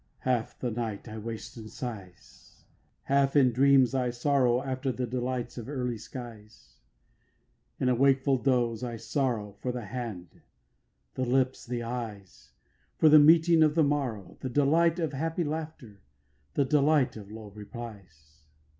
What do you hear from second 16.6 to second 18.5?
delight of low replies.